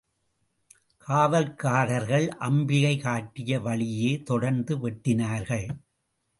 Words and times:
காவல்காரர்கள் 1.07 2.27
அம்பிகை 2.39 2.97
காட்டிய 2.97 3.59
வழியே 3.59 4.21
தொடர்ந்து 4.21 4.77
வெட்டினார்கள். 4.77 5.67